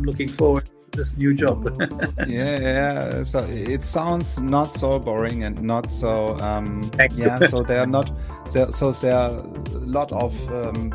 [0.00, 1.76] I'm looking forward to this new job.
[2.26, 3.22] yeah, yeah.
[3.22, 7.38] So it sounds not so boring and not so um, yeah.
[7.48, 8.10] So there are not
[8.48, 10.90] so, so there are a lot of um,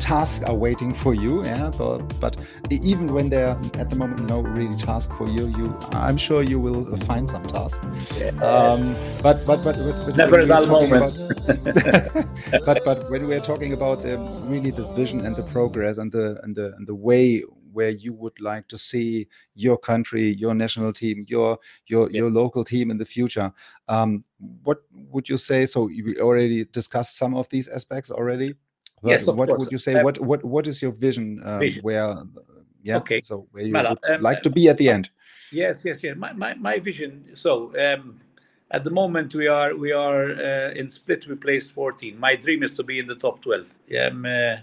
[0.00, 1.44] tasks are waiting for you.
[1.44, 2.40] Yeah, but, but
[2.70, 6.42] even when there are at the moment no really task for you, you I'm sure
[6.42, 7.82] you will find some task.
[8.16, 8.28] Yeah.
[8.42, 11.14] Um, but, but but but never a dull moment.
[11.14, 12.26] About,
[12.64, 16.40] but but when we're talking about the, really the vision and the progress and the
[16.42, 17.44] and the and the way
[17.78, 22.20] where you would like to see your country, your national team, your your Yeah.
[22.20, 23.52] your local team in the future.
[23.86, 24.10] Um,
[24.64, 24.78] what
[25.12, 25.60] would you say?
[25.66, 28.54] So we already discussed some of these aspects already.
[29.04, 29.60] Yes, of what course.
[29.60, 29.94] would you say?
[29.94, 31.26] Um, what what what is your vision?
[31.44, 31.82] Um, Vision.
[31.84, 32.16] Where,
[32.82, 32.98] yeah.
[33.02, 33.20] Okay.
[33.22, 35.10] So where you Mala, would um, like to be at the end?
[35.52, 36.16] Yes, yes, yes.
[36.16, 37.10] My, my, my vision.
[37.34, 38.20] So um,
[38.70, 41.26] at the moment we are we are uh, in split.
[41.28, 42.18] We placed 14.
[42.18, 43.66] My dream is to be in the top 12.
[44.02, 44.56] Um, uh,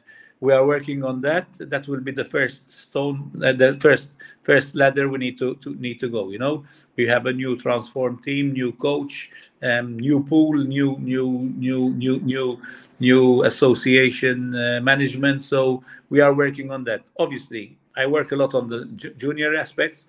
[0.45, 1.47] we are working on that.
[1.57, 4.09] That will be the first stone, uh, the first
[4.43, 6.29] first ladder we need to, to need to go.
[6.29, 6.63] You know,
[6.95, 9.31] we have a new transform team, new coach,
[9.63, 11.27] um, new pool, new new
[11.65, 12.61] new new new
[12.99, 15.43] new association uh, management.
[15.43, 17.01] So we are working on that.
[17.17, 20.05] Obviously, I work a lot on the ju- junior aspects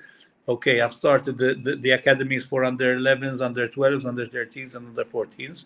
[0.49, 4.87] okay, I've started the, the, the academies for under 11s, under 12s, under 13s, and
[4.87, 5.65] under 14s.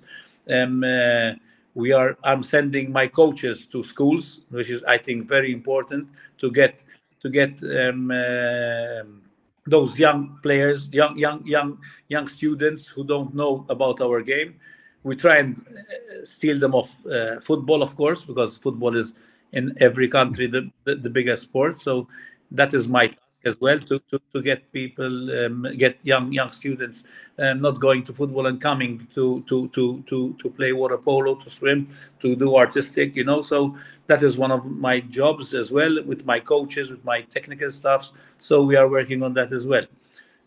[0.48, 1.32] Um, uh,
[1.74, 2.16] we are.
[2.24, 6.08] I'm sending my coaches to schools, which is I think very important
[6.38, 6.82] to get
[7.22, 9.22] to get um, um
[9.66, 14.54] those young players, young young young young students who don't know about our game.
[15.02, 19.14] We try and uh, steal them off uh, football, of course, because football is
[19.52, 21.80] in every country the, the, the biggest sport.
[21.80, 22.06] So
[22.50, 23.10] that is my
[23.44, 27.04] as well to, to, to get people um, get young young students
[27.38, 31.34] um, not going to football and coming to to to to to play water polo
[31.34, 31.88] to swim
[32.20, 33.42] to do artistic you know.
[33.42, 37.70] So that is one of my jobs as well with my coaches with my technical
[37.70, 38.12] staffs.
[38.38, 39.86] So we are working on that as well.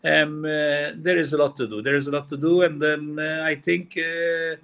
[0.04, 1.80] Um, uh, there is a lot to do.
[1.80, 4.56] There is a lot to do and then uh, i think uh,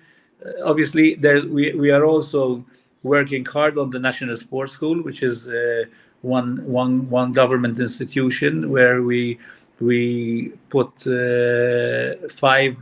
[0.64, 2.64] obviously there we, we are also
[3.02, 5.84] working hard on the national sports school which is uh,
[6.22, 9.38] one one one government institution where we
[9.80, 12.76] we put uh, five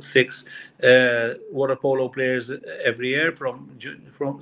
[0.00, 0.44] six
[0.82, 2.50] uh, water polo players
[2.84, 3.70] every year from
[4.10, 4.40] from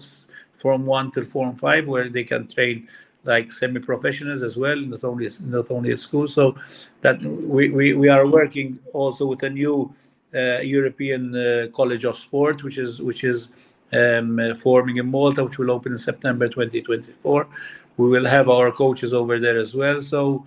[0.56, 2.88] from one to form five where they can train
[3.24, 6.28] like semi-professionals as well not only not only at school.
[6.28, 6.56] So
[7.02, 9.92] that we, we, we are working also with a new
[10.34, 13.48] uh, European uh, College of Sport which is which is
[13.92, 17.46] um, forming in Malta, which will open in September 2024.
[17.96, 20.02] We will have our coaches over there as well.
[20.02, 20.46] So,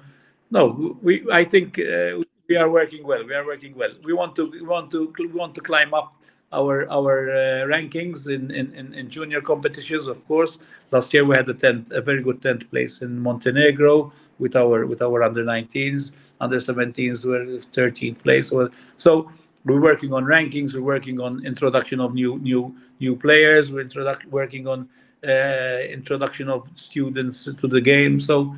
[0.51, 3.25] no, we I think uh, we are working well.
[3.25, 3.91] We are working well.
[4.03, 6.13] We want to we want to we want to climb up
[6.51, 10.07] our our uh, rankings in, in, in, in junior competitions.
[10.07, 10.59] Of course,
[10.91, 14.85] last year we had a tenth, a very good tenth place in Montenegro with our
[14.85, 16.11] with our under 19s,
[16.41, 18.50] under 17s were 13th place.
[18.50, 19.31] So, so
[19.65, 23.87] we're working on rankings we're working on introduction of new new new players we're
[24.29, 24.87] working on
[25.27, 28.55] uh, introduction of students to the game so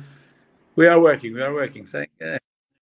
[0.76, 1.86] we are working we are working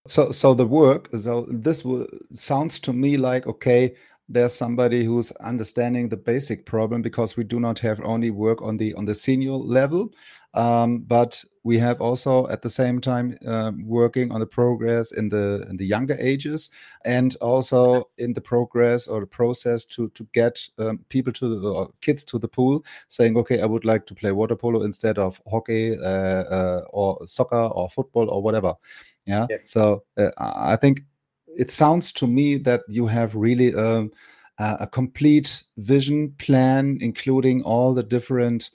[0.08, 1.10] So so the work.
[1.22, 1.86] So this
[2.34, 3.96] sounds to me like okay.
[4.30, 8.78] There's somebody who's understanding the basic problem because we do not have only work on
[8.78, 10.14] the on the senior level,
[10.54, 15.30] um, but we have also at the same time um, working on the progress in
[15.30, 16.70] the in the younger ages
[17.06, 21.68] and also in the progress or the process to to get um, people to the
[21.68, 25.20] or kids to the pool saying okay i would like to play water polo instead
[25.20, 28.74] of hockey uh, uh, or soccer or football or whatever.
[29.26, 29.48] Yeah?
[29.50, 29.58] Yeah.
[29.66, 31.04] so uh, I think
[31.58, 34.08] it sounds to me that you have really a
[34.62, 38.72] a complete vision plan including all the different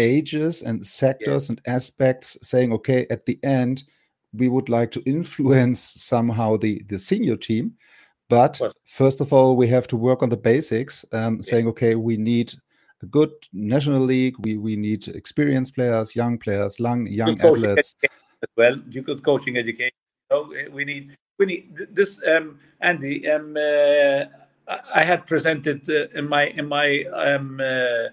[0.00, 3.84] ages and sectors and aspects saying okay at the end
[4.32, 7.72] we would like to influence somehow the the senior team
[8.28, 12.16] but first of all we have to work on the basics um, saying okay we
[12.16, 12.52] need
[13.02, 17.94] a good national league we we need experienced players young players young young athletes.
[18.42, 19.96] as well, good coaching education.
[20.30, 21.16] So we need
[21.46, 22.20] need this.
[22.26, 24.24] Um, Andy, um, uh,
[24.94, 28.08] I had presented uh, in my in my um, uh,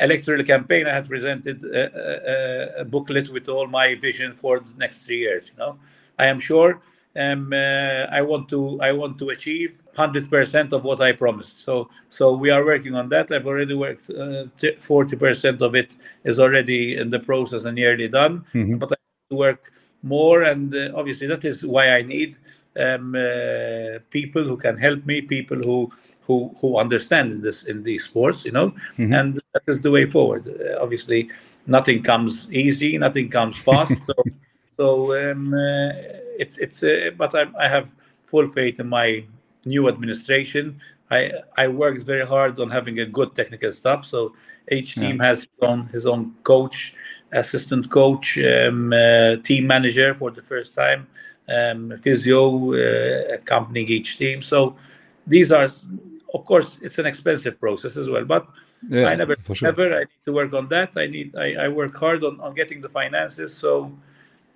[0.00, 0.86] electoral campaign.
[0.86, 5.18] I had presented a, a, a, booklet with all my vision for the next three
[5.18, 5.50] years.
[5.50, 5.78] You know,
[6.18, 6.80] I am sure
[7.16, 11.60] um, uh, I want to I want to achieve 100% of what I promised.
[11.64, 13.30] So so we are working on that.
[13.32, 14.08] I've already worked.
[14.10, 18.44] Uh, 40% of it is already in the process and nearly done.
[18.54, 18.76] Mm-hmm.
[18.76, 19.72] But I work
[20.02, 22.38] more, and uh, obviously that is why I need
[22.78, 25.90] um, uh, people who can help me, people who
[26.22, 29.12] who who understand in this in these sports, you know, mm-hmm.
[29.12, 30.46] and that is the way forward.
[30.48, 31.30] Uh, obviously,
[31.66, 33.92] nothing comes easy, nothing comes fast.
[34.04, 34.14] so
[34.76, 35.90] so um, uh,
[36.38, 37.94] it's it's uh, but I, I have
[38.24, 39.24] full faith in my
[39.64, 40.80] new administration.
[41.10, 44.04] I I worked very hard on having a good technical staff.
[44.04, 44.34] So
[44.70, 45.28] each team yeah.
[45.28, 46.94] has his own, his own coach,
[47.32, 51.06] assistant coach, um, uh, team manager for the first time,
[51.48, 54.42] um, physio uh, accompanying each team.
[54.42, 54.76] So
[55.26, 55.68] these are,
[56.34, 58.24] of course, it's an expensive process as well.
[58.24, 58.46] But
[58.88, 59.68] yeah, I never, sure.
[59.68, 59.94] never.
[59.94, 60.92] I need to work on that.
[60.96, 61.36] I need.
[61.36, 63.54] I, I work hard on, on getting the finances.
[63.54, 63.92] So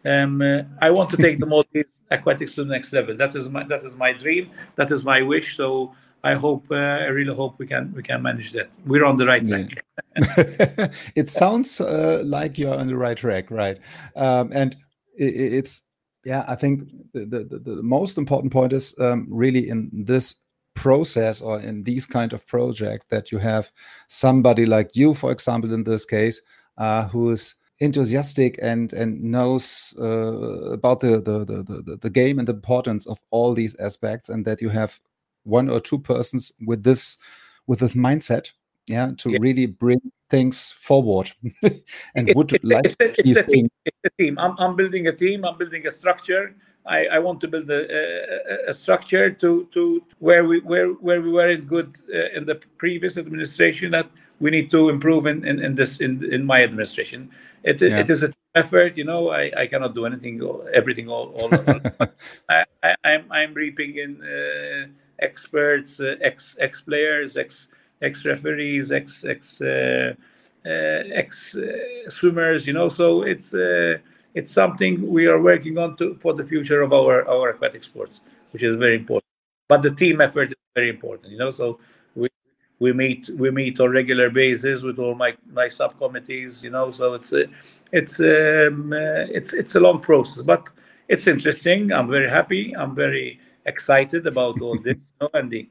[0.05, 3.17] um, uh, I want to take the Maltese aquatics to the next level.
[3.17, 4.51] That is my that is my dream.
[4.77, 5.57] That is my wish.
[5.57, 8.69] So I hope uh, I really hope we can we can manage that.
[8.87, 9.83] We're on the right track.
[10.17, 10.89] Yeah.
[11.17, 13.79] it sounds uh, like you're on the right track, right?
[14.15, 14.77] Um, and
[15.19, 15.83] it, it's
[16.25, 16.45] yeah.
[16.47, 20.37] I think the, the, the most important point is um, really in this
[20.75, 23.73] process or in these kind of project that you have
[24.09, 26.41] somebody like you, for example, in this case,
[26.79, 32.39] uh, who is enthusiastic and and knows uh, about the, the the, the the game
[32.39, 35.01] and the importance of all these aspects and that you have
[35.45, 37.17] one or two persons with this
[37.67, 38.51] with this mindset
[38.87, 39.39] yeah to yeah.
[39.41, 41.31] really bring things forward
[42.15, 43.69] and would it, like it's, a, it's, a team.
[43.85, 46.55] it's a team I'm, I'm building a team i'm building a structure
[46.85, 51.21] I, I want to build a, a, a, structure to to where we where where
[51.23, 54.11] we were in good uh, in the previous administration that
[54.41, 57.31] we need to improve in, in, in this in, in my administration
[57.63, 57.99] it, yeah.
[57.99, 60.41] it is an effort you know I, I cannot do anything
[60.73, 61.81] everything all, all, all.
[62.49, 64.89] I, I, I'm, I'm reaping in uh,
[65.23, 67.69] experts uh, ex ex players ex
[68.03, 70.13] ex referees ex ex uh,
[70.67, 70.69] uh
[71.23, 71.57] ex
[72.09, 72.89] swimmers you know.
[72.89, 73.55] So it's
[74.35, 78.21] it's something we are working on to for the future of our our aquatic sports
[78.53, 79.31] which is very important.
[79.69, 81.51] But the team effort is very important you know.
[81.51, 81.79] So
[82.83, 86.91] we meet we meet on regular basis with all my my subcommittees you know.
[86.91, 87.33] So it's
[87.93, 90.69] it's um, uh, it's it's a long process but
[91.09, 91.93] it's interesting.
[91.93, 92.75] I'm very happy.
[92.77, 95.69] I'm very excited about all this you know, and the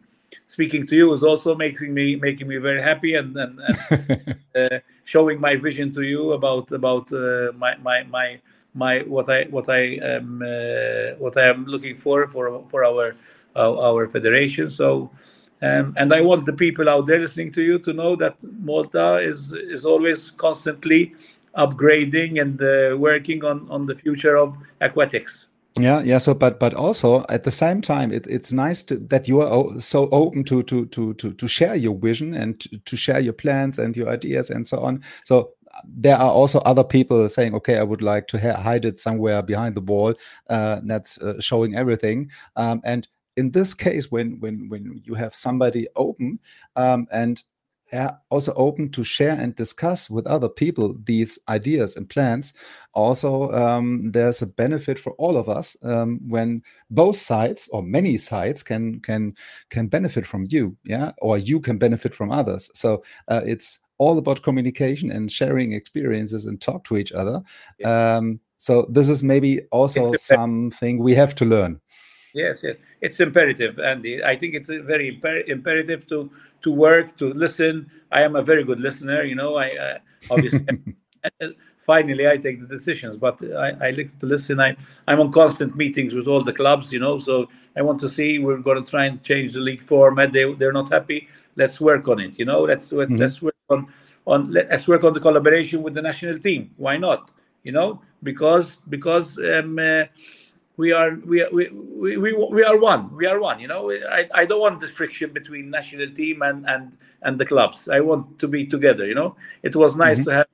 [0.47, 4.35] speaking to you is also making me making me very happy and and, and
[4.73, 8.39] uh, showing my vision to you about about uh, my my my
[8.73, 13.15] my what I what I am uh, what I am looking for for for our
[13.55, 15.11] our, our federation so
[15.63, 19.17] um, and I want the people out there listening to you to know that Malta
[19.17, 21.13] is is always constantly
[21.55, 25.47] upgrading and uh, working on on the future of aquatics.
[25.79, 26.17] Yeah, yeah.
[26.17, 29.79] So, but but also at the same time, it, it's nice to, that you are
[29.79, 33.79] so open to to to to to share your vision and to, share your plans
[33.79, 35.01] and your ideas and so on.
[35.23, 35.51] So
[35.87, 39.75] there are also other people saying, okay, I would like to hide it somewhere behind
[39.75, 40.13] the wall
[40.49, 42.29] uh, that's uh, showing everything.
[42.57, 43.07] Um, and
[43.37, 46.39] in this case, when when when you have somebody open
[46.75, 47.41] um, and
[48.29, 52.53] also open to share and discuss with other people these ideas and plans.
[52.93, 58.17] Also, um, there's a benefit for all of us um, when both sides or many
[58.17, 59.33] sides can can
[59.69, 62.69] can benefit from you, yeah, or you can benefit from others.
[62.73, 67.41] So uh, it's all about communication and sharing experiences and talk to each other.
[67.77, 68.15] Yeah.
[68.15, 71.79] Um, so this is maybe also something we have to learn.
[72.33, 74.23] Yes, yes, it's imperative, Andy.
[74.23, 77.91] I think it's very imper- imperative to to work, to listen.
[78.11, 79.23] I am a very good listener.
[79.23, 79.97] You know, I uh,
[80.29, 80.65] obviously.
[81.81, 84.59] finally, I take the decisions, but I, I like to listen.
[84.59, 84.75] I,
[85.07, 88.39] I'm on constant meetings with all the clubs, you know, so I want to see.
[88.39, 90.31] We're going to try and change the league format.
[90.31, 91.27] They they're not happy.
[91.55, 92.37] Let's work on it.
[92.39, 93.15] You know, let's mm-hmm.
[93.15, 93.87] let's work on
[94.25, 96.71] on let's work on the collaboration with the national team.
[96.77, 97.31] Why not?
[97.63, 100.03] You know, because because um, uh,
[100.81, 101.63] we are we, we
[102.03, 103.91] we, we, we are one we are one you know?
[104.19, 106.83] I, I don't want the friction between national team and and
[107.25, 107.77] and the clubs.
[107.97, 109.35] I want to be together you know?
[109.67, 110.29] It was nice mm-hmm.
[110.29, 110.47] to have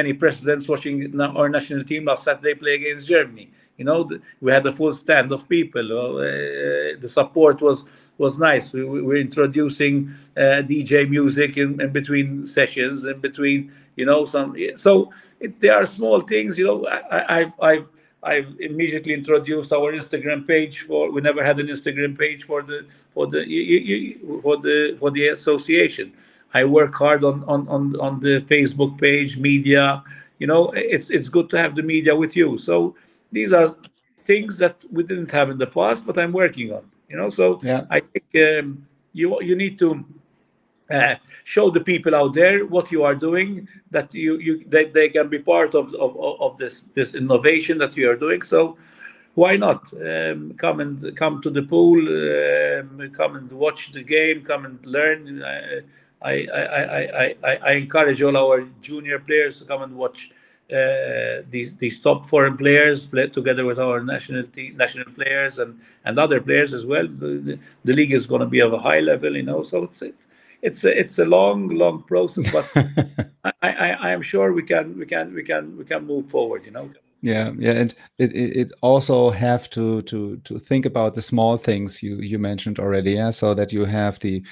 [0.00, 0.96] many presidents watching
[1.38, 3.46] our national team last saturday play against germany
[3.78, 4.00] you know?
[4.42, 6.22] We had a full stand of people uh,
[7.04, 7.78] the support was
[8.18, 8.66] was nice.
[8.76, 9.94] We, we were introducing
[10.42, 14.92] uh, dj music in, in between sessions in between you know some so
[15.44, 16.78] it, there are small things you know?
[17.16, 17.40] I i
[17.72, 17.74] i
[18.22, 21.10] I've immediately introduced our Instagram page for.
[21.10, 23.42] We never had an Instagram page for the for the
[24.42, 26.12] for the for the association.
[26.54, 30.04] I work hard on on on, on the Facebook page, media.
[30.38, 32.58] You know, it's it's good to have the media with you.
[32.58, 32.94] So
[33.32, 33.74] these are
[34.24, 36.84] things that we didn't have in the past, but I'm working on.
[37.08, 37.84] You know, so Yeah.
[37.90, 40.04] I think um, you you need to
[40.92, 45.08] uh, show the people out there what you are doing that you you they, they
[45.08, 48.76] can be part of, of of this this innovation that you are doing so
[49.34, 54.42] why not um, come and come to the pool um, come and watch the game
[54.42, 55.80] come and learn I,
[56.24, 60.30] I, I, I, I, encourage all our junior players to come and watch
[60.72, 65.78] uh, these these top foreign players play together with our national team, national players and
[66.04, 67.06] and other players as well.
[67.06, 69.62] The, the, the league is going to be of a high level, you know.
[69.62, 70.28] So it's it's
[70.62, 72.70] it's a, it's a long long process, but
[73.44, 76.64] I, I I am sure we can we can we can we can move forward,
[76.64, 76.90] you know.
[77.20, 81.56] Yeah, yeah, and it, it, it also have to to to think about the small
[81.56, 83.30] things you you mentioned already, yeah.
[83.30, 84.44] So that you have the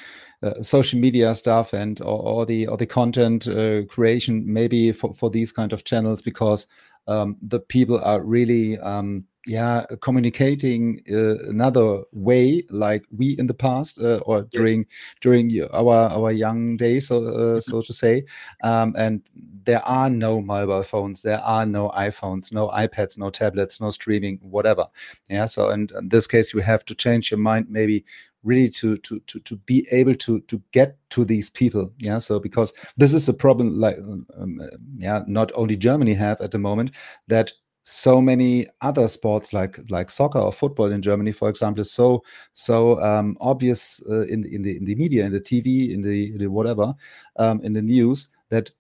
[0.43, 5.13] uh, social media stuff and or, or the or the content uh, creation maybe for
[5.15, 6.67] for these kind of channels because
[7.09, 13.55] um, the people are really um, yeah communicating uh, another way like we in the
[13.55, 14.85] past uh, or during
[15.21, 18.23] during our our young days so uh, so to say
[18.63, 19.31] um, and
[19.65, 24.39] there are no mobile phones there are no iphones no ipads no tablets no streaming
[24.43, 24.87] whatever.
[25.29, 28.05] Yeah so and in this case you have to change your mind maybe
[28.43, 31.93] really to to to, to be able to to get to these people.
[31.99, 36.41] Yeah so because this is a problem like um, uh, yeah not only germany have
[36.41, 36.91] at the moment
[37.29, 41.93] that so many other sports like like soccer or football in Germany, for example, is
[41.93, 42.23] so
[42.53, 46.37] so um, obvious uh, in in the in the media, in the TV, in the,
[46.37, 46.95] the whatever,
[47.37, 48.71] um, in the news that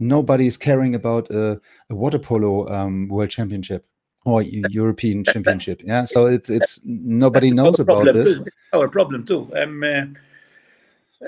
[0.00, 0.08] Mm.
[0.08, 3.86] nobody is caring about a, a water polo um, world championship
[4.24, 5.82] or European championship.
[5.84, 8.36] Yeah, so it's it's nobody knows about this.
[8.36, 8.44] too.
[8.72, 9.50] Our problem too.
[9.56, 11.26] Um, uh,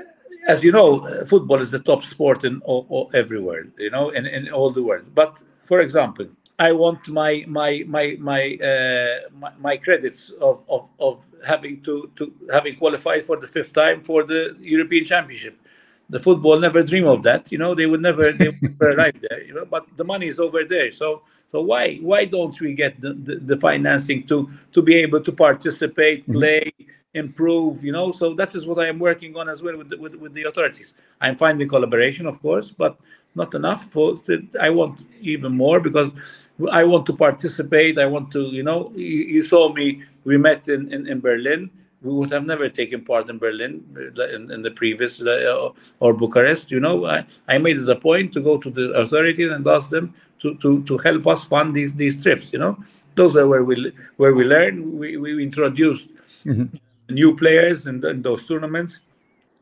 [0.48, 3.66] as you know, uh, football is the top sport in all, all, everywhere.
[3.78, 5.04] You know, in, in all the world.
[5.14, 6.26] But for example,
[6.58, 12.10] I want my my my my uh, my, my credits of, of, of having to,
[12.16, 15.58] to having qualified for the fifth time for the European Championship.
[16.10, 17.50] The football never dream of that.
[17.50, 19.42] You know, they would never they would never arrive there.
[19.42, 20.92] You know, but the money is over there.
[20.92, 25.20] So so why why don't we get the, the, the financing to to be able
[25.20, 26.72] to participate, play,
[27.14, 27.84] improve?
[27.84, 30.14] You know, so that is what I am working on as well with the, with,
[30.14, 30.94] with the authorities.
[31.20, 32.98] I'm finding collaboration, of course, but
[33.34, 33.84] not enough.
[33.84, 34.16] For
[34.60, 36.10] I want even more because
[36.70, 37.98] I want to participate.
[37.98, 40.02] I want to, you know, you, you saw me.
[40.24, 41.70] We met in, in, in Berlin.
[42.02, 46.70] We would have never taken part in Berlin in, in the previous uh, or Bucharest.
[46.70, 49.88] You know, I, I made it a point to go to the authorities and ask
[49.88, 52.52] them to, to, to help us fund these these trips.
[52.52, 54.98] You know, those are where we where we learn.
[54.98, 56.08] We, we introduced
[57.12, 59.00] new players in, in those tournaments.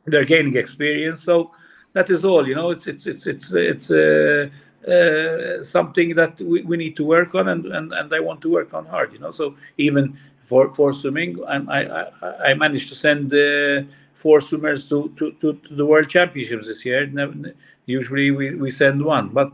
[0.07, 1.23] They're gaining experience.
[1.23, 1.51] So
[1.93, 2.47] that is all.
[2.49, 4.49] You know, it's it's it's it's it's uh,
[4.91, 8.51] uh, something that we, we need to work on, and, and and I want to
[8.51, 9.13] work on hard.
[9.13, 11.81] You know, so even for for swimming, I'm, I
[12.23, 13.33] I I managed to send.
[13.33, 13.83] Uh,
[14.21, 17.07] Four swimmers to, to, to, to the World Championships this year.
[17.07, 17.55] Never-
[17.87, 19.51] Usually we, we send one, but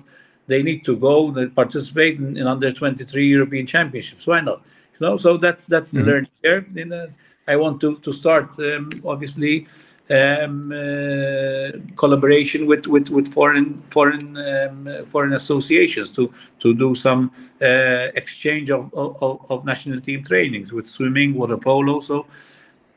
[0.48, 4.26] they need to go and participate in, in under 23 European Championships.
[4.26, 4.62] Why not?
[4.98, 6.66] You know, so that's that's the learning here.
[6.74, 7.06] In, uh,
[7.48, 9.66] I want to to start um, obviously
[10.10, 17.32] um, uh, collaboration with, with, with foreign foreign um, foreign associations to to do some
[17.60, 22.00] uh, exchange of, of, of national team trainings with swimming, water polo.
[22.00, 22.26] So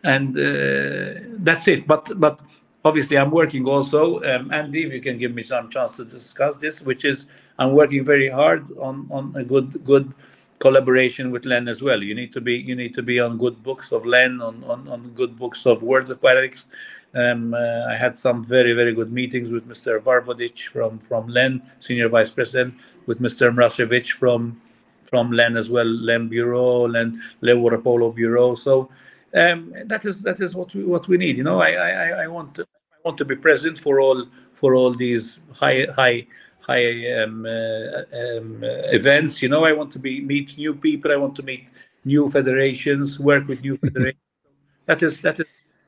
[0.04, 1.88] and uh, that's it.
[1.88, 2.40] But but
[2.86, 4.22] obviously, I'm working also.
[4.24, 7.26] Um, Andy, if you can give me some chance to discuss this, which is
[7.58, 10.14] I'm working very hard on on a good good
[10.60, 12.02] collaboration with Len as well.
[12.04, 14.88] You need to be you need to be on good books of Len, on on,
[14.88, 16.66] on good books of World Aquatics.
[17.16, 20.00] Um, uh, I had some very very good meetings with Mr.
[20.02, 22.76] Varvodic from from Len, senior vice president,
[23.08, 23.54] with Mr.
[23.54, 24.62] Mrasevic from
[25.04, 28.56] from Len as well, Len Bureau, Len Le Water Polo Bureau.
[28.56, 28.90] So
[29.36, 31.38] um, that is that is what we what we need.
[31.38, 34.28] You know, I I, I- I want to I want to be present for all
[34.54, 36.28] for all these high high
[36.70, 36.88] high
[37.22, 39.42] um, uh, um, uh, events.
[39.42, 41.12] You know, I want to be meet new people.
[41.12, 41.66] I want to meet
[42.06, 44.24] new federations, work with new federations.
[44.86, 45.48] that is that is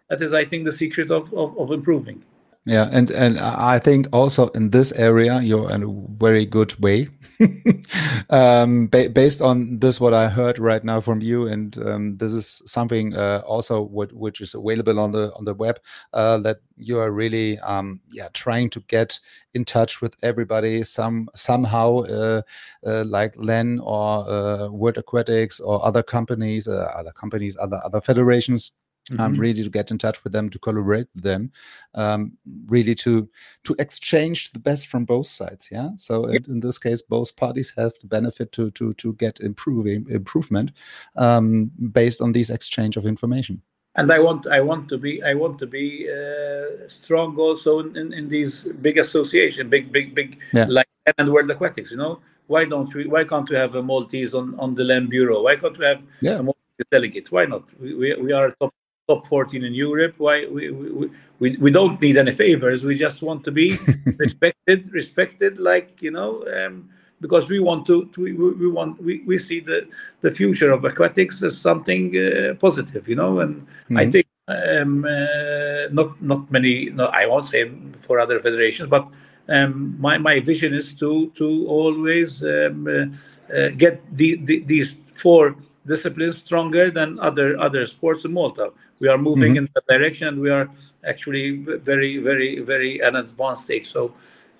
[0.10, 2.20] that is I think the secret of of, of improving.
[2.66, 7.10] Yeah, and and I think also in this area you're in a very good way,
[8.30, 12.34] um, ba based on this what I heard right now from you, and um, this
[12.34, 15.80] is something uh, also what which is available on the on the web
[16.14, 19.20] uh, that you are really um, yeah trying to get
[19.56, 22.42] in touch with everybody some somehow uh,
[22.86, 28.02] uh like Len or uh, World Aquatics or other companies, uh, other companies, other other
[28.02, 28.72] federations
[29.10, 29.22] mm-hmm.
[29.22, 31.52] um, really to get in touch with them to collaborate with them
[31.96, 32.34] um,
[32.68, 33.28] really to
[33.64, 37.74] to exchange the best from both sides yeah so in, in, this case both parties
[37.78, 40.72] have the benefit to to to get improving improvement
[41.16, 43.62] um, based on this exchange of information
[43.96, 47.98] and I want I want to be I want to be uh, strong also in,
[47.98, 50.66] in, in, these big association, big big big yeah.
[50.70, 51.92] like and World Aquatics.
[51.92, 53.06] You know, why don't we?
[53.08, 55.42] Why can't we have a Maltese on on the Len bureau?
[55.44, 56.40] Why can't we have yeah.
[56.40, 57.32] a Maltese delegate?
[57.32, 57.64] Why not?
[57.80, 58.74] We, we, we are a top
[59.12, 60.16] top 14 in Europe.
[60.18, 62.84] Why we, we, we, we don't need any favors.
[62.84, 63.68] We just want to be
[64.26, 66.90] respected, respected like you know, um,
[67.24, 69.80] because we want to, to we, we want we, we see the
[70.22, 73.98] the future of aquatics as something uh, positive, you know, and mm-hmm.
[73.98, 76.74] I think um, uh, not not many.
[77.00, 77.72] No, I won't say
[78.06, 79.08] for other federations, but.
[79.50, 84.96] Um, my, my vision is to to always um, uh, uh get the, the, these
[85.14, 89.66] four disciplines stronger than other other sports in Malta we are moving mm-hmm.
[89.66, 90.70] in that direction and we are
[91.06, 91.58] actually
[91.92, 94.14] very very very an advanced stage so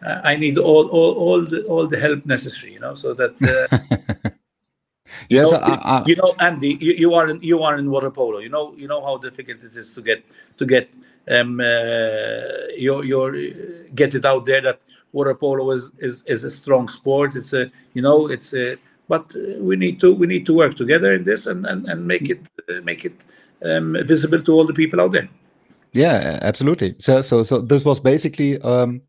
[0.06, 3.36] uh, i need all all all the, all the help necessary you know so that
[3.44, 4.30] uh,
[5.30, 8.12] yes, know, I, I, you know, Andy, you, you, are in you are in water
[8.12, 8.40] polo.
[8.40, 10.24] You know, you know how difficult it is to get
[10.58, 10.90] to get
[11.30, 11.64] um uh,
[12.78, 13.32] your your
[13.96, 17.36] get it out there that water polo is is is a strong sport.
[17.36, 18.78] It's a you know it's a
[19.12, 19.26] but
[19.60, 22.42] we need to we need to work together in this and and, and make it
[22.70, 23.18] uh, make it
[23.66, 25.30] um, visible to all the people out there.
[25.94, 26.96] Yeah, absolutely.
[27.00, 29.02] So, so, so this was basically um,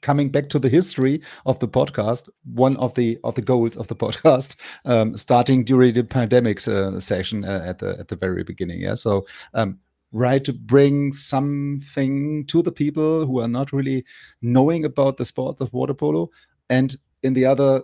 [0.00, 2.28] coming back to the history of the podcast.
[2.42, 6.98] One of the of the goals of the podcast, um, starting during the pandemic uh,
[6.98, 8.80] session uh, at the at the very beginning.
[8.80, 9.26] Yeah, so.
[9.54, 9.78] Um,
[10.12, 14.04] right to bring something to the people who are not really
[14.40, 16.30] knowing about the sport of water polo
[16.70, 17.82] and in the other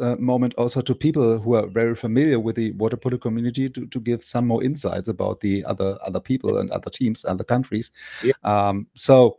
[0.00, 3.86] uh, moment also to people who are very familiar with the water polo community to,
[3.86, 7.90] to give some more insights about the other other people and other teams other countries.
[8.22, 8.34] Yeah.
[8.44, 9.38] um, so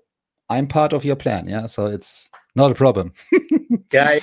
[0.50, 1.66] i'm part of your plan yeah?
[1.66, 3.14] So it's not a problem.
[3.92, 4.20] Yeah I,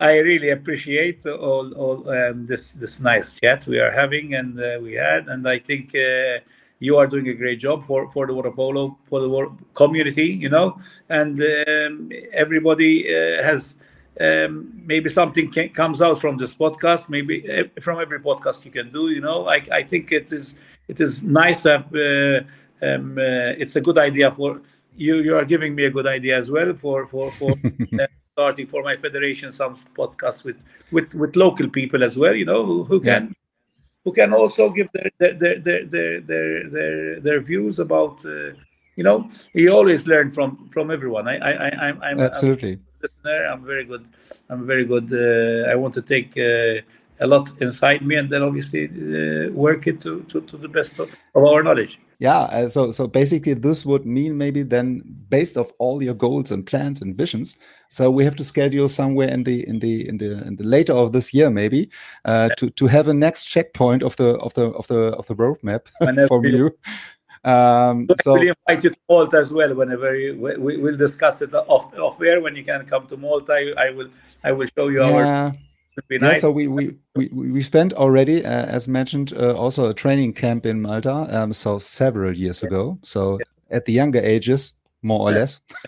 [0.00, 4.78] I, really appreciate all, all um, this this nice chat we are having and uh,
[4.82, 6.38] we had and i think uh,
[6.80, 10.48] you are doing a great job for, for the water polo for the community you
[10.48, 10.78] know?
[11.08, 13.76] And um, everybody uh, has
[14.20, 17.08] um, maybe something can, comes out from this podcast.
[17.08, 19.46] Maybe uh, from every podcast you can do you know?
[19.46, 20.54] I, I think it is
[20.88, 24.60] it is nice to have uh, um, uh, it's a good idea for
[24.96, 27.52] you you are giving me a good idea as well for for for
[28.00, 30.56] uh, starting for my federation some podcasts with
[30.92, 33.32] with with local people as well you know who, who can yeah.
[34.04, 38.52] who can also give their their their their their their, their views about uh,
[38.96, 39.28] you know?
[39.52, 41.28] You always learn from from everyone.
[41.28, 42.72] I i, I i'm, I'm absolutely.
[42.72, 43.46] I'm, listener.
[43.46, 44.04] I'm very good.
[44.50, 45.06] I'm very good.
[45.12, 46.80] Uh, I want to take uh,
[47.20, 50.98] a lot inside me and then obviously uh, work it to, to, to the best
[50.98, 51.98] of, of our knowledge.
[52.18, 52.40] Yeah.
[52.40, 56.64] Uh, so so basically, this would mean maybe then based of all your goals and
[56.64, 57.58] plans and visions.
[57.88, 60.94] So we have to schedule somewhere in the in the in the in the later
[60.94, 61.90] of this year maybe
[62.24, 65.34] uh, to to have a next checkpoint of the of the of the of the
[65.34, 65.82] roadmap
[66.28, 66.70] from you.
[67.46, 69.72] Um, so we invite you to Malta as well.
[69.72, 73.52] Whenever you, we will discuss it off off air when you can come to Malta.
[73.52, 74.08] I, I will
[74.42, 75.12] I will show you yeah.
[75.12, 75.54] our.
[76.10, 76.40] Yeah, nice.
[76.40, 80.66] so we, we we we spent already, uh, as mentioned, uh, also a training camp
[80.66, 81.28] in Malta.
[81.30, 82.66] Um, so several years yeah.
[82.66, 82.98] ago.
[83.02, 83.76] So yeah.
[83.76, 85.60] at the younger ages, more or less,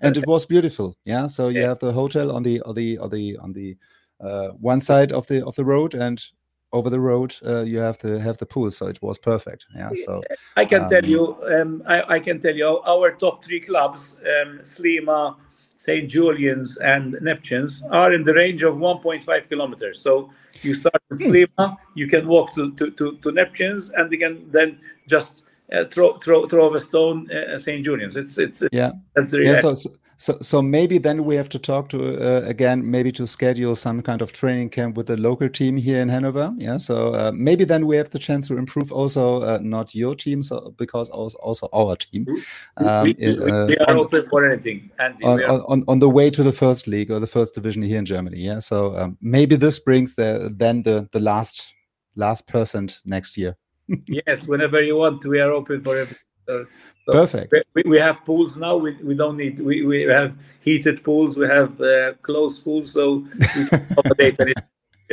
[0.00, 0.96] and it was beautiful.
[1.04, 1.26] Yeah.
[1.26, 3.76] So you have the hotel on the on the on the on the
[4.18, 6.24] uh, one side of the of the road, and
[6.72, 9.90] over the road uh, you have to have the pool so it was perfect yeah
[10.04, 10.22] so
[10.56, 14.16] i can um, tell you um, I, I, can tell you our top three clubs
[14.20, 15.36] um, Sliema
[15.78, 20.00] st julian's and neptunes are in the range of 1.5 kilometers.
[20.00, 20.30] So
[20.62, 21.30] you start with hmm.
[21.30, 25.84] Sliema you can walk to, to, to, to neptunes and you can then just uh,
[25.86, 28.16] throw throw throw a stone uh, st julian's.
[28.16, 28.92] It's it's yeah.
[29.14, 32.40] that's the yeah, so, so so, so maybe then we have to talk to uh,
[32.46, 36.08] again, maybe to schedule some kind of training camp with the local team here in
[36.08, 36.54] Hanover.
[36.56, 36.78] Yeah.
[36.78, 40.42] So uh, maybe then we have the chance to improve also uh, not your team,
[40.42, 42.26] so because also also our team.
[42.78, 44.90] Um, we, we, we, are on, open for anything.
[44.98, 47.98] Andy, on, on, on, the way to the first league or the first division here
[47.98, 48.38] in Germany.
[48.38, 48.58] Yeah.
[48.60, 51.74] So um, maybe this brings the then the the last
[52.14, 53.56] last percent next year.
[54.08, 56.18] yes, whenever you want, we are open for everything.
[56.46, 56.66] So,
[57.06, 57.54] so Perfect.
[57.74, 58.76] We, we have pools now.
[58.76, 59.60] We, we don't need.
[59.60, 61.36] We, we have heated pools.
[61.36, 64.64] We have uh, closed pools, so we can accommodate anything.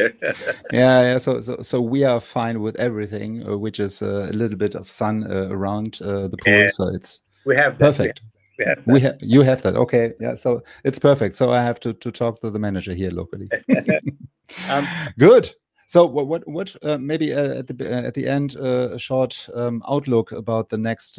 [0.71, 1.17] yeah, yeah.
[1.19, 4.73] So, so, so we are fine with everything, uh, which is uh, a little bit
[4.73, 6.53] of sun uh, around uh, the pool.
[6.53, 6.67] Yeah.
[6.69, 8.21] So it's we have perfect.
[8.57, 9.75] We have, we have you have that.
[9.75, 10.33] Okay, yeah.
[10.33, 11.35] So it's perfect.
[11.35, 13.49] So I have to to talk to the manager here locally.
[14.69, 14.87] um,
[15.19, 15.53] Good.
[15.93, 18.97] So what what, what uh, maybe uh, at the uh, at the end uh, a
[18.97, 21.17] short um, outlook about the next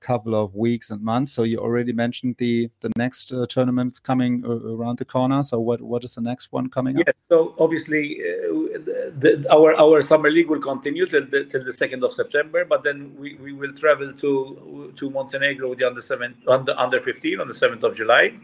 [0.00, 1.30] couple of weeks and months.
[1.30, 5.44] So you already mentioned the the next tournament coming around the corner.
[5.44, 7.06] So what what is the next one coming up?
[7.28, 8.18] so obviously
[9.22, 12.82] the, our our summer league will continue till the till the second of September, but
[12.82, 17.38] then we, we will travel to to Montenegro with the under seven under under fifteen
[17.38, 18.34] on the seventh of July.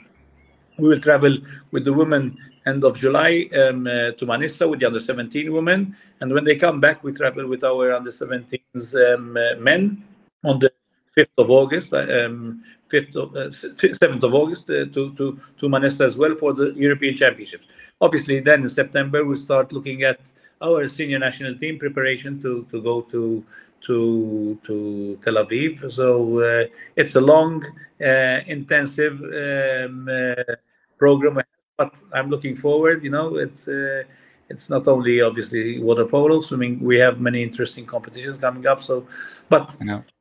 [0.79, 1.39] We will travel
[1.71, 5.97] with the women end of July um, uh, to Manisa with the under 17 women.
[6.21, 10.03] And when they come back, we travel with our under 17s um, uh, men
[10.45, 10.73] on the
[11.17, 15.69] 5th of August, uh, um, 5th of, 7th uh, of August uh, to, to, to
[15.69, 17.67] Manisa as well for the European Championships.
[18.01, 22.83] Obviously, then in September, we start looking at our senior national team preparation to, to
[22.83, 23.45] go to
[23.85, 25.91] to to Tel Aviv.
[25.93, 26.65] So uh,
[26.97, 27.65] it's a long,
[28.01, 30.55] uh, intensive um, uh,
[30.99, 31.43] program,
[31.77, 33.05] but I'm looking forward.
[33.05, 34.03] You know, it's uh,
[34.49, 36.81] it's not only obviously water polo, swimming.
[36.81, 38.83] We have many interesting competitions coming up.
[38.83, 39.07] So,
[39.49, 39.77] but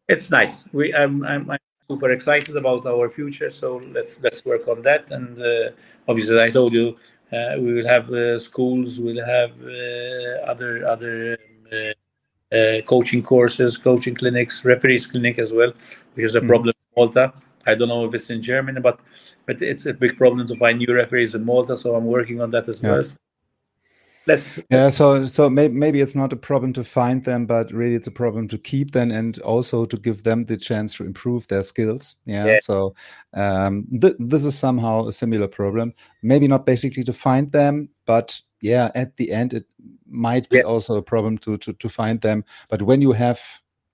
[0.08, 0.66] it's nice.
[0.74, 3.50] We I'm, I'm, I'm super excited about our future.
[3.50, 5.12] So let's let's work on that.
[5.12, 5.72] And uh,
[6.08, 6.98] obviously, I told you.
[7.34, 8.06] Uh, we will have
[8.40, 9.00] schools.
[9.00, 9.54] We'll have
[10.46, 12.03] other other um, uh,
[12.86, 15.72] coaching courses, coaching clinics, referees clinic as well,
[16.14, 16.48] which is a mm.
[16.48, 17.34] problem in Malta.
[17.66, 19.00] I don't know if it's in Germany, but
[19.46, 21.76] but it's a big problem to find new referees in Malta.
[21.78, 22.92] So I'm working on that as yeah.
[22.92, 23.06] well.
[24.26, 24.90] Let's yeah.
[24.90, 28.12] So so maybe maybe it's not a problem to find them, but really it's a
[28.12, 32.16] problem to keep them and also to give them the chance to improve their skills.
[32.26, 32.46] Yeah.
[32.46, 32.56] yeah.
[32.62, 32.96] So
[33.34, 35.94] um, th- this is somehow a similar problem.
[36.22, 39.66] Maybe not basically to find them, but yeah, at the end it
[40.08, 40.64] might be yeah.
[40.64, 42.46] also a problem to, to to find them.
[42.70, 43.42] But when you have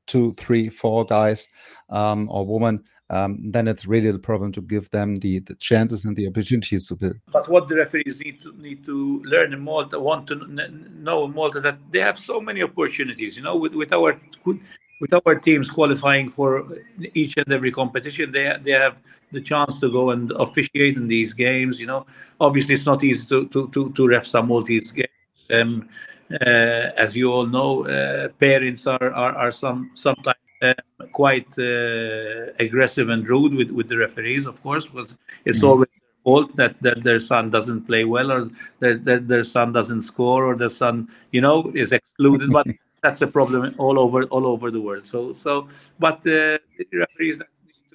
[0.06, 1.48] two, three, four guys
[1.90, 6.06] um, or women, um, then it's really the problem to give them the, the chances
[6.06, 7.16] and the opportunities to build.
[7.32, 11.34] But what the referees need to need to learn in Malta, want to know in
[11.34, 13.36] Malta that they have so many opportunities.
[13.38, 16.68] You know, with, with our with our teams qualifying for
[17.14, 18.98] each and every competition, they they have
[19.32, 21.80] the chance to go and officiate in these games.
[21.80, 22.06] You know,
[22.40, 25.10] obviously it's not easy to to to, to ref some Maltese games.
[25.52, 25.90] Um,
[26.32, 30.74] uh, as you all know, uh, parents are, are are some sometimes uh,
[31.12, 35.68] quite uh, aggressive and rude with, with the referees, of course, because it's mm-hmm.
[35.68, 39.72] always their fault that, that their son doesn't play well or that, that their son
[39.72, 42.52] doesn't score or their son, you know, is excluded.
[42.52, 42.68] but
[43.02, 45.08] that's a problem all over all over the world.
[45.08, 45.68] So so,
[46.00, 46.58] but uh,
[46.92, 47.38] referees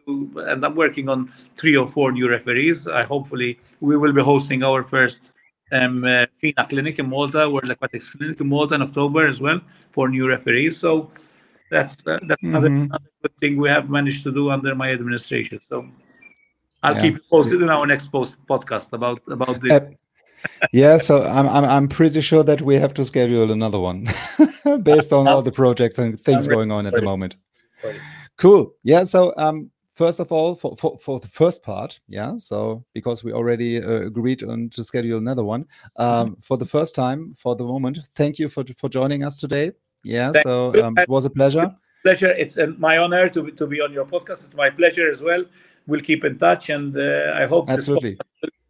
[0.07, 2.89] to, and I'm working on three or four new referees.
[2.89, 5.21] I hopefully we will be hosting our first
[5.73, 9.61] um, uh, FINA clinic in Malta, World Aquatics Clinic in Malta in October as well
[9.93, 10.79] for new referees.
[10.79, 11.11] So
[11.71, 12.57] that's uh, that's mm-hmm.
[12.57, 15.61] another, another, good thing we have managed to do under my administration.
[15.61, 15.89] So
[16.83, 17.01] I'll yeah.
[17.01, 19.73] keep you posted in our next post podcast about about this.
[19.73, 19.91] Uh,
[20.73, 24.07] yeah, so I'm, I'm I'm pretty sure that we have to schedule another one
[24.83, 27.37] based on all the projects and things going on at the moment.
[28.37, 28.75] Cool.
[28.83, 29.05] Yeah.
[29.05, 32.37] So um, first of all, for, for, for the first part, yeah.
[32.39, 35.65] So because we already uh, agreed on to schedule another one,
[35.97, 36.41] um, mm-hmm.
[36.41, 39.73] for the first time, for the moment, thank you for for joining us today.
[40.05, 41.75] Yeah, Thank so um, it was a pleasure.
[42.03, 42.31] Pleasure.
[42.31, 44.45] It's uh, my honor to, to be on your podcast.
[44.45, 45.45] It's my pleasure as well.
[45.87, 48.19] We'll keep in touch, and uh, I hope absolutely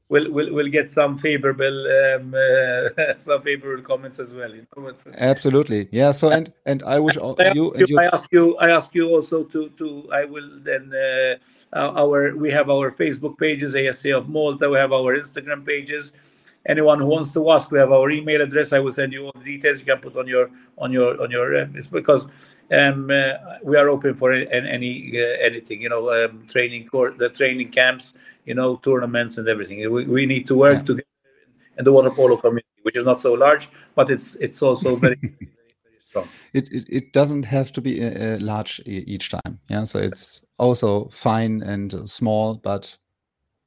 [0.09, 4.55] we'll, we'll, we'll get some favorable um, uh, some favorable comments as well.
[4.55, 6.11] You know, absolutely, yeah.
[6.11, 9.09] So and and I wish all, I you, you, I ask you I ask you
[9.11, 11.37] also to to I will then uh,
[11.73, 14.69] our we have our Facebook pages ASA of Malta.
[14.69, 16.13] We have our Instagram pages
[16.67, 18.73] anyone who wants to ask, we have our email address.
[18.73, 19.81] I will send you all the details.
[19.81, 22.27] You can put on your on your on your uh, because
[22.73, 25.83] um, uh, we are open for any, any uh, anything.
[25.83, 29.91] You know, um, training course, the training camps, you know, tournaments and everything.
[29.93, 30.83] We, we need to work yeah.
[30.83, 31.07] together
[31.79, 35.19] in the water polo community, which is not so large, but it's it's also very.
[36.53, 41.09] It, it, it doesn't have to be uh, large each time yeah so it's also
[41.09, 42.97] fine and small but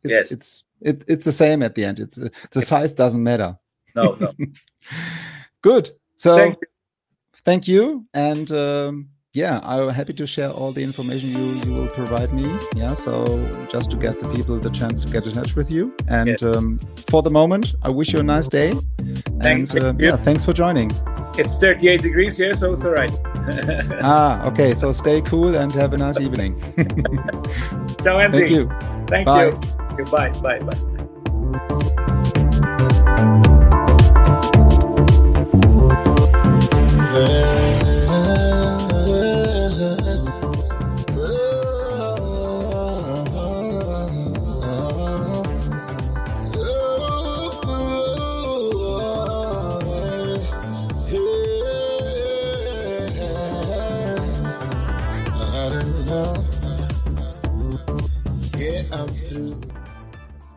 [0.04, 0.32] it's, yes.
[0.32, 2.00] it's it, it's the same at the end.
[2.00, 3.58] It's uh, the size doesn't matter.
[3.96, 4.30] No, no.
[5.62, 5.92] Good.
[6.16, 6.68] So thank you,
[7.44, 8.06] thank you.
[8.14, 12.48] and um, yeah, I'm happy to share all the information you you will provide me.
[12.76, 13.26] Yeah, so
[13.70, 15.96] just to get the people the chance to get in touch with you.
[16.08, 16.42] And yes.
[16.42, 18.74] um, for the moment, I wish you a nice day.
[19.40, 19.74] Thanks.
[19.76, 20.92] And uh, yeah, thanks for joining.
[21.38, 23.12] It's 38 degrees here, so it's all right.
[24.02, 24.74] ah, okay.
[24.74, 26.60] So stay cool and have a nice evening.
[28.04, 28.40] Ciao, Andy.
[28.40, 28.70] Thank you.
[29.08, 29.50] Thank Bye.
[29.50, 29.87] you.
[29.98, 30.30] Goodbye.
[30.42, 30.60] Bye.
[30.60, 30.97] Bye.